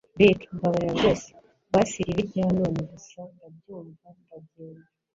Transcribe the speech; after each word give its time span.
Ricky 0.19 0.47
mbabarira 0.55 0.93
rwose 0.97 1.29
basi 1.73 1.97
ribe 2.07 2.21
irya 2.23 2.45
none 2.57 2.71
gusa 2.91 3.19
ndabyuka 3.33 4.07
ndagenda 4.21 4.87